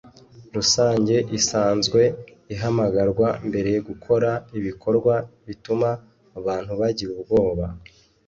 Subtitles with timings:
[0.55, 2.01] rusange isanzwe
[2.53, 5.13] ihamagarwa mbere gukora ibikorwa
[5.47, 5.89] bituma
[6.39, 7.65] abantu bagira ubwoba